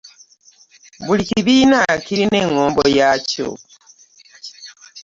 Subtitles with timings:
[1.05, 3.49] Buli kibiina kirina engombo yaakyo.